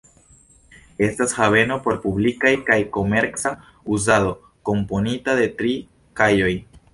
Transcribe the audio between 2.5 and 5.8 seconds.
kaj komerca uzado, komponita de tri